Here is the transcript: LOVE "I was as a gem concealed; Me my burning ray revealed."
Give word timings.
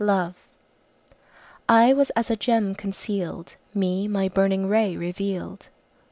LOVE 0.03 0.47
"I 1.69 1.93
was 1.93 2.09
as 2.15 2.31
a 2.31 2.35
gem 2.35 2.73
concealed; 2.73 3.55
Me 3.75 4.07
my 4.07 4.29
burning 4.29 4.67
ray 4.67 4.97
revealed." 4.97 5.69